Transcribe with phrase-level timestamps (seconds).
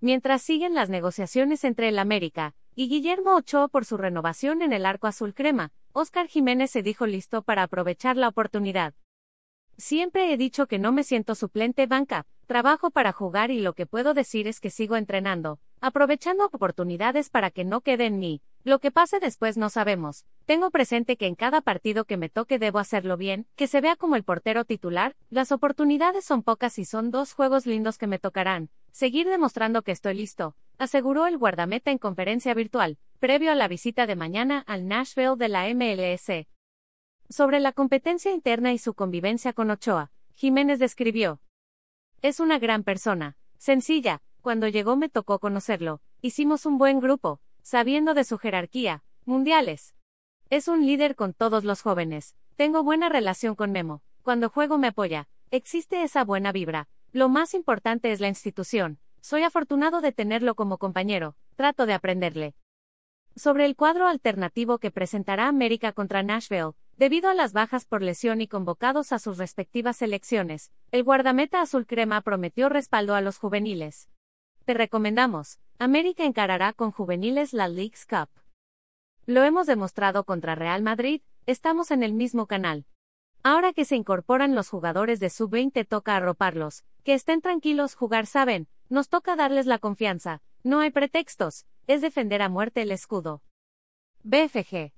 [0.00, 4.86] Mientras siguen las negociaciones entre el América y Guillermo Ochoa por su renovación en el
[4.86, 8.94] arco azul crema, Oscar Jiménez se dijo listo para aprovechar la oportunidad.
[9.76, 13.86] Siempre he dicho que no me siento suplente banca, trabajo para jugar y lo que
[13.86, 18.40] puedo decir es que sigo entrenando, aprovechando oportunidades para que no quede en mí.
[18.68, 20.26] Lo que pase después no sabemos.
[20.44, 23.96] Tengo presente que en cada partido que me toque debo hacerlo bien, que se vea
[23.96, 28.18] como el portero titular, las oportunidades son pocas y son dos juegos lindos que me
[28.18, 28.68] tocarán.
[28.92, 34.06] Seguir demostrando que estoy listo, aseguró el guardameta en conferencia virtual, previo a la visita
[34.06, 36.46] de mañana al Nashville de la MLS.
[37.30, 41.40] Sobre la competencia interna y su convivencia con Ochoa, Jiménez describió.
[42.20, 48.14] Es una gran persona, sencilla, cuando llegó me tocó conocerlo, hicimos un buen grupo, sabiendo
[48.14, 49.94] de su jerarquía, mundiales.
[50.48, 54.86] Es un líder con todos los jóvenes, tengo buena relación con Memo, cuando juego me
[54.86, 60.54] apoya, existe esa buena vibra, lo más importante es la institución, soy afortunado de tenerlo
[60.54, 62.54] como compañero, trato de aprenderle.
[63.36, 68.40] Sobre el cuadro alternativo que presentará América contra Nashville, Debido a las bajas por lesión
[68.40, 74.08] y convocados a sus respectivas selecciones, el guardameta azul crema prometió respaldo a los juveniles.
[74.64, 78.28] Te recomendamos, América encarará con juveniles la League's Cup.
[79.26, 82.84] Lo hemos demostrado contra Real Madrid, estamos en el mismo canal.
[83.44, 88.66] Ahora que se incorporan los jugadores de sub-20 toca arroparlos, que estén tranquilos, jugar saben,
[88.88, 93.44] nos toca darles la confianza, no hay pretextos, es defender a muerte el escudo.
[94.24, 94.97] BFG